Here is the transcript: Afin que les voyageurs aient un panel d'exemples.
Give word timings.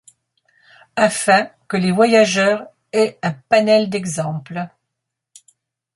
Afin 0.95 1.45
que 1.67 1.77
les 1.77 1.91
voyageurs 1.91 2.65
aient 2.91 3.19
un 3.21 3.33
panel 3.33 3.87
d'exemples. 3.91 4.67